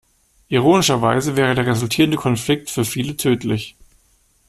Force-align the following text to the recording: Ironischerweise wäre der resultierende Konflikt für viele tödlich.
Ironischerweise 0.47 1.35
wäre 1.37 1.53
der 1.53 1.67
resultierende 1.67 2.17
Konflikt 2.17 2.71
für 2.71 2.85
viele 2.85 3.17
tödlich. 3.17 3.75